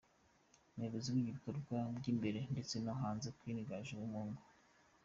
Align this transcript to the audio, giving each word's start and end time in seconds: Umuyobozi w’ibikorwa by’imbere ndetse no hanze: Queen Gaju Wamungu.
Umuyobozi 0.73 1.09
w’ibikorwa 1.15 1.77
by’imbere 1.97 2.39
ndetse 2.53 2.75
no 2.85 2.93
hanze: 3.01 3.27
Queen 3.37 3.59
Gaju 3.67 3.93
Wamungu. 4.01 4.43